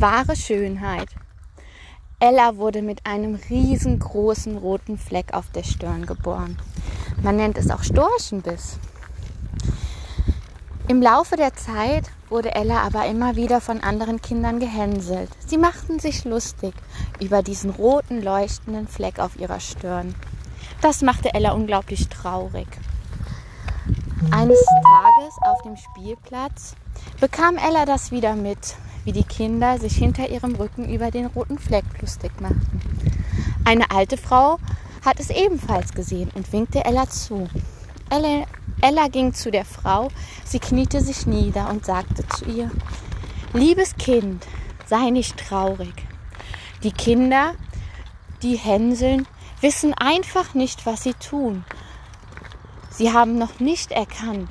Wahre 0.00 0.34
Schönheit. 0.34 1.08
Ella 2.20 2.56
wurde 2.56 2.80
mit 2.80 3.04
einem 3.04 3.34
riesengroßen 3.34 4.56
roten 4.56 4.96
Fleck 4.96 5.34
auf 5.34 5.50
der 5.50 5.62
Stirn 5.62 6.06
geboren. 6.06 6.56
Man 7.22 7.36
nennt 7.36 7.58
es 7.58 7.70
auch 7.70 7.82
Storchenbiss. 7.82 8.78
Im 10.88 11.02
Laufe 11.02 11.36
der 11.36 11.52
Zeit 11.52 12.10
wurde 12.30 12.54
Ella 12.54 12.80
aber 12.80 13.04
immer 13.04 13.36
wieder 13.36 13.60
von 13.60 13.80
anderen 13.80 14.22
Kindern 14.22 14.58
gehänselt. 14.58 15.28
Sie 15.46 15.58
machten 15.58 15.98
sich 15.98 16.24
lustig 16.24 16.72
über 17.20 17.42
diesen 17.42 17.68
roten 17.68 18.22
leuchtenden 18.22 18.88
Fleck 18.88 19.18
auf 19.18 19.38
ihrer 19.38 19.60
Stirn. 19.60 20.14
Das 20.80 21.02
machte 21.02 21.34
Ella 21.34 21.52
unglaublich 21.52 22.08
traurig. 22.08 22.68
Eines 24.30 24.64
Tages 24.64 25.34
auf 25.42 25.60
dem 25.60 25.76
Spielplatz 25.76 26.74
bekam 27.20 27.58
Ella 27.58 27.84
das 27.84 28.10
wieder 28.10 28.34
mit, 28.34 28.76
wie 29.10 29.22
die 29.22 29.24
Kinder 29.24 29.76
sich 29.76 29.96
hinter 29.96 30.28
ihrem 30.28 30.54
Rücken 30.54 30.88
über 30.88 31.10
den 31.10 31.26
roten 31.26 31.58
Fleck 31.58 31.84
lustig 32.00 32.30
machten. 32.40 32.80
Eine 33.64 33.90
alte 33.90 34.16
Frau 34.16 34.60
hat 35.04 35.18
es 35.18 35.30
ebenfalls 35.30 35.94
gesehen 35.94 36.30
und 36.36 36.52
winkte 36.52 36.84
Ella 36.84 37.08
zu. 37.10 37.48
Ella, 38.08 38.44
Ella 38.80 39.08
ging 39.08 39.34
zu 39.34 39.50
der 39.50 39.64
Frau, 39.64 40.10
sie 40.44 40.60
kniete 40.60 41.00
sich 41.00 41.26
nieder 41.26 41.70
und 41.70 41.84
sagte 41.84 42.24
zu 42.28 42.44
ihr, 42.44 42.70
Liebes 43.52 43.96
Kind, 43.96 44.46
sei 44.86 45.10
nicht 45.10 45.36
traurig. 45.36 46.06
Die 46.84 46.92
Kinder, 46.92 47.54
die 48.42 48.54
hänseln, 48.54 49.26
wissen 49.60 49.92
einfach 49.92 50.54
nicht, 50.54 50.86
was 50.86 51.02
sie 51.02 51.14
tun. 51.14 51.64
Sie 52.90 53.12
haben 53.12 53.38
noch 53.38 53.58
nicht 53.58 53.90
erkannt, 53.90 54.50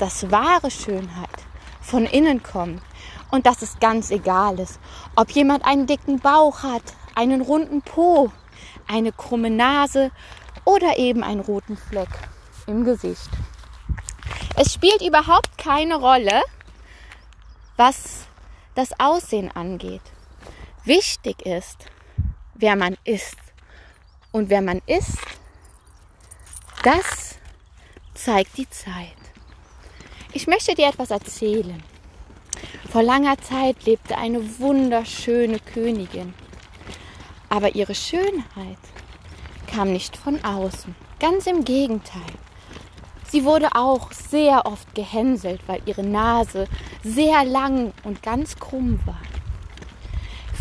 dass 0.00 0.32
wahre 0.32 0.72
Schönheit 0.72 1.28
von 1.80 2.06
innen 2.06 2.42
kommt 2.42 2.82
und 3.30 3.46
dass 3.46 3.62
es 3.62 3.78
ganz 3.78 4.10
egal 4.10 4.58
ist, 4.58 4.80
ob 5.16 5.30
jemand 5.30 5.64
einen 5.64 5.86
dicken 5.86 6.18
Bauch 6.20 6.62
hat, 6.62 6.82
einen 7.14 7.40
runden 7.40 7.82
Po, 7.82 8.30
eine 8.88 9.12
krumme 9.12 9.50
Nase 9.50 10.10
oder 10.64 10.98
eben 10.98 11.22
einen 11.22 11.40
roten 11.40 11.76
Fleck 11.76 12.08
im 12.66 12.84
Gesicht. 12.84 13.30
Es 14.56 14.72
spielt 14.72 15.02
überhaupt 15.02 15.56
keine 15.58 15.96
Rolle, 15.96 16.42
was 17.76 18.26
das 18.74 18.98
Aussehen 18.98 19.50
angeht. 19.50 20.02
Wichtig 20.84 21.46
ist, 21.46 21.86
wer 22.54 22.76
man 22.76 22.96
ist. 23.04 23.36
Und 24.32 24.48
wer 24.48 24.62
man 24.62 24.80
ist, 24.86 25.18
das 26.84 27.38
zeigt 28.14 28.56
die 28.56 28.68
Zeit. 28.70 29.16
Ich 30.32 30.46
möchte 30.46 30.74
dir 30.74 30.88
etwas 30.88 31.10
erzählen. 31.10 31.82
Vor 32.90 33.04
langer 33.04 33.38
Zeit 33.38 33.84
lebte 33.84 34.18
eine 34.18 34.58
wunderschöne 34.58 35.60
Königin. 35.60 36.34
Aber 37.48 37.76
ihre 37.76 37.94
Schönheit 37.94 38.78
kam 39.72 39.92
nicht 39.92 40.16
von 40.16 40.44
außen. 40.44 40.96
Ganz 41.20 41.46
im 41.46 41.64
Gegenteil. 41.64 42.32
Sie 43.28 43.44
wurde 43.44 43.68
auch 43.76 44.10
sehr 44.10 44.66
oft 44.66 44.92
gehänselt, 44.96 45.60
weil 45.68 45.80
ihre 45.86 46.02
Nase 46.02 46.66
sehr 47.04 47.44
lang 47.44 47.92
und 48.02 48.24
ganz 48.24 48.56
krumm 48.56 48.98
war. 49.06 49.22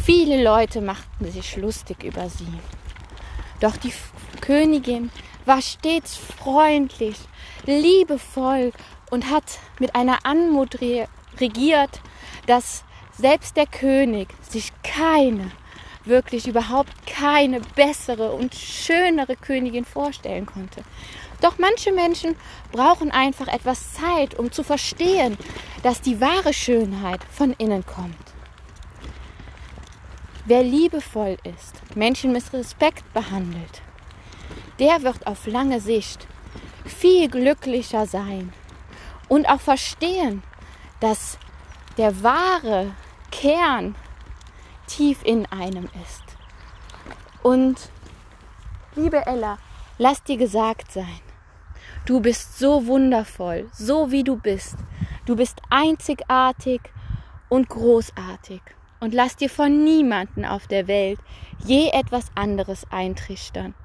Viele 0.03 0.43
Leute 0.43 0.81
machten 0.81 1.31
sich 1.31 1.57
lustig 1.57 2.03
über 2.03 2.29
sie. 2.29 2.59
Doch 3.59 3.75
die 3.75 3.93
Königin 4.39 5.09
war 5.45 5.63
stets 5.63 6.15
freundlich, 6.15 7.15
liebevoll 7.65 8.71
und 9.09 9.31
hat 9.31 9.57
mit 9.79 9.95
einer 9.95 10.27
Anmut 10.27 10.79
regiert, 11.41 12.01
dass 12.47 12.83
selbst 13.17 13.57
der 13.57 13.67
König 13.67 14.29
sich 14.49 14.71
keine, 14.83 15.51
wirklich 16.05 16.47
überhaupt 16.47 16.91
keine 17.05 17.59
bessere 17.75 18.31
und 18.31 18.55
schönere 18.55 19.35
Königin 19.35 19.85
vorstellen 19.85 20.45
konnte. 20.45 20.83
Doch 21.41 21.57
manche 21.57 21.91
Menschen 21.91 22.35
brauchen 22.71 23.11
einfach 23.11 23.47
etwas 23.47 23.93
Zeit, 23.93 24.37
um 24.37 24.51
zu 24.51 24.63
verstehen, 24.63 25.37
dass 25.83 26.01
die 26.01 26.19
wahre 26.19 26.53
Schönheit 26.53 27.21
von 27.31 27.53
innen 27.53 27.85
kommt. 27.85 28.15
Wer 30.45 30.63
liebevoll 30.63 31.37
ist, 31.43 31.95
Menschen 31.95 32.31
mit 32.31 32.51
Respekt 32.53 33.13
behandelt, 33.13 33.81
der 34.79 35.03
wird 35.03 35.27
auf 35.27 35.45
lange 35.45 35.79
Sicht 35.79 36.27
viel 36.85 37.29
glücklicher 37.29 38.05
sein 38.05 38.51
und 39.27 39.47
auch 39.47 39.61
verstehen, 39.61 40.41
dass 40.99 41.37
der 41.97 42.23
wahre 42.23 42.91
Kern 43.31 43.95
tief 44.87 45.23
in 45.23 45.45
einem 45.47 45.89
ist. 46.03 46.23
Und 47.43 47.89
liebe 48.95 49.25
Ella, 49.25 49.57
lass 49.97 50.23
dir 50.23 50.37
gesagt 50.37 50.91
sein, 50.91 51.21
Du 52.05 52.21
bist 52.21 52.57
so 52.57 52.87
wundervoll, 52.87 53.69
so 53.71 54.09
wie 54.11 54.23
du 54.23 54.35
bist. 54.35 54.77
Du 55.25 55.35
bist 55.35 55.61
einzigartig 55.69 56.81
und 57.49 57.69
großartig. 57.69 58.61
Und 58.99 59.13
lass 59.13 59.35
dir 59.35 59.49
von 59.49 59.83
niemanden 59.83 60.43
auf 60.43 60.65
der 60.65 60.87
Welt 60.87 61.19
je 61.63 61.89
etwas 61.89 62.31
anderes 62.33 62.85
eintrichtern. 62.89 63.75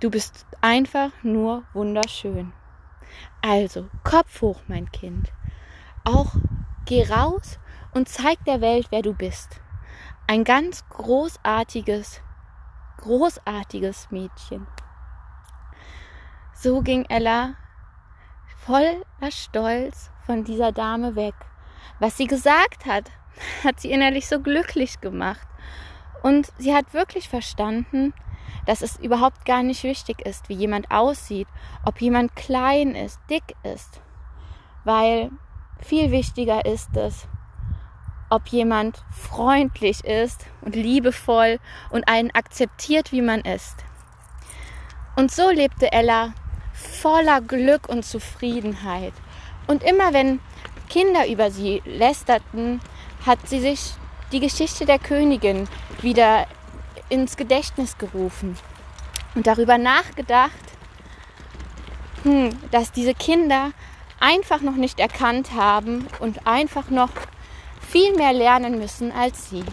Du 0.00 0.10
bist 0.10 0.46
einfach 0.60 1.10
nur 1.24 1.64
wunderschön. 1.72 2.52
Also, 3.42 3.88
Kopf 4.04 4.40
hoch, 4.40 4.60
mein 4.68 4.90
Kind. 4.92 5.32
Auch 6.08 6.32
geh 6.86 7.06
raus 7.06 7.58
und 7.92 8.08
zeig 8.08 8.42
der 8.46 8.62
Welt, 8.62 8.86
wer 8.88 9.02
du 9.02 9.12
bist. 9.12 9.60
Ein 10.26 10.42
ganz 10.42 10.88
großartiges, 10.88 12.22
großartiges 12.96 14.10
Mädchen. 14.10 14.66
So 16.54 16.80
ging 16.80 17.04
Ella 17.10 17.56
voller 18.56 19.04
Stolz 19.28 20.10
von 20.24 20.44
dieser 20.44 20.72
Dame 20.72 21.14
weg. 21.14 21.34
Was 21.98 22.16
sie 22.16 22.26
gesagt 22.26 22.86
hat, 22.86 23.10
hat 23.64 23.78
sie 23.78 23.90
innerlich 23.90 24.28
so 24.28 24.40
glücklich 24.40 25.02
gemacht. 25.02 25.46
Und 26.22 26.50
sie 26.56 26.74
hat 26.74 26.94
wirklich 26.94 27.28
verstanden, 27.28 28.14
dass 28.64 28.80
es 28.80 28.98
überhaupt 28.98 29.44
gar 29.44 29.62
nicht 29.62 29.84
wichtig 29.84 30.22
ist, 30.22 30.48
wie 30.48 30.54
jemand 30.54 30.90
aussieht, 30.90 31.48
ob 31.84 32.00
jemand 32.00 32.34
klein 32.34 32.94
ist, 32.94 33.20
dick 33.28 33.54
ist. 33.62 34.00
Weil 34.84 35.30
viel 35.80 36.10
wichtiger 36.10 36.64
ist 36.64 36.96
es, 36.96 37.26
ob 38.30 38.48
jemand 38.48 39.02
freundlich 39.10 40.04
ist 40.04 40.46
und 40.60 40.76
liebevoll 40.76 41.58
und 41.90 42.08
einen 42.08 42.30
akzeptiert, 42.32 43.12
wie 43.12 43.22
man 43.22 43.40
ist. 43.40 43.76
Und 45.16 45.32
so 45.32 45.50
lebte 45.50 45.90
Ella 45.92 46.34
voller 46.72 47.40
Glück 47.40 47.88
und 47.88 48.04
Zufriedenheit. 48.04 49.12
Und 49.66 49.82
immer 49.82 50.12
wenn 50.12 50.40
Kinder 50.88 51.28
über 51.28 51.50
sie 51.50 51.82
lästerten, 51.84 52.80
hat 53.26 53.48
sie 53.48 53.60
sich 53.60 53.94
die 54.32 54.40
Geschichte 54.40 54.86
der 54.86 54.98
Königin 54.98 55.68
wieder 56.02 56.46
ins 57.08 57.36
Gedächtnis 57.36 57.98
gerufen 57.98 58.56
und 59.34 59.46
darüber 59.46 59.78
nachgedacht, 59.78 60.52
hm, 62.22 62.50
dass 62.70 62.92
diese 62.92 63.14
Kinder 63.14 63.72
einfach 64.20 64.60
noch 64.60 64.76
nicht 64.76 65.00
erkannt 65.00 65.52
haben 65.52 66.06
und 66.20 66.46
einfach 66.46 66.90
noch 66.90 67.10
viel 67.80 68.14
mehr 68.16 68.32
lernen 68.32 68.78
müssen 68.78 69.12
als 69.12 69.50
sie. 69.50 69.64